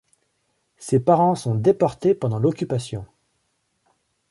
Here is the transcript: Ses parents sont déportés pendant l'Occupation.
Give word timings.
Ses 0.79 0.99
parents 0.99 1.35
sont 1.35 1.53
déportés 1.53 2.15
pendant 2.15 2.39
l'Occupation. 2.39 3.05